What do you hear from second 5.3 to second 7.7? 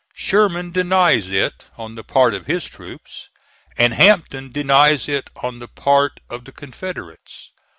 on the part of the Confederates.